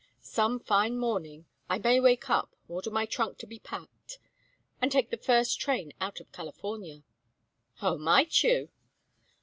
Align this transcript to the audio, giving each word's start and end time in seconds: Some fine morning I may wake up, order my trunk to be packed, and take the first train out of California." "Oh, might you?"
Some 0.23 0.59
fine 0.59 0.97
morning 0.97 1.45
I 1.69 1.77
may 1.77 1.99
wake 1.99 2.27
up, 2.27 2.55
order 2.67 2.89
my 2.89 3.05
trunk 3.05 3.37
to 3.37 3.45
be 3.45 3.59
packed, 3.59 4.17
and 4.81 4.91
take 4.91 5.11
the 5.11 5.15
first 5.15 5.59
train 5.61 5.93
out 6.01 6.19
of 6.19 6.31
California." 6.31 7.03
"Oh, 7.83 7.99
might 7.99 8.43
you?" 8.43 8.69